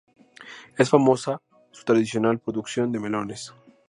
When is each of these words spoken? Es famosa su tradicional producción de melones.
Es 0.79 0.89
famosa 0.89 1.43
su 1.69 1.83
tradicional 1.83 2.39
producción 2.39 2.91
de 2.91 2.99
melones. 2.99 3.53